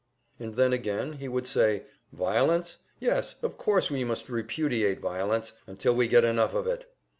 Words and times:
And 0.39 0.55
then 0.55 0.73
again 0.73 1.13
he 1.19 1.27
would 1.27 1.45
say, 1.45 1.83
"Violence? 2.11 2.77
Yes, 2.99 3.35
of 3.43 3.55
course 3.59 3.91
we 3.91 4.03
must 4.03 4.29
repudiate 4.29 4.99
violence 4.99 5.53
until 5.67 5.93
we 5.93 6.07
get 6.07 6.23
enough 6.23 6.55
of 6.55 6.65
it!" 6.65 6.91